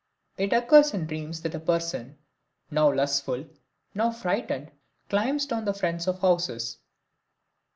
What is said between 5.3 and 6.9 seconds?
down the fronts of houses.